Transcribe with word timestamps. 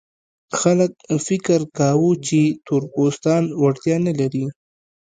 خلک 0.59 0.91
فکر 1.27 1.59
کاوه 1.77 2.11
چې 2.27 2.39
تور 2.65 2.83
پوستان 2.93 3.43
وړتیا 3.61 3.97
نه 4.07 4.13
لري. 4.19 4.45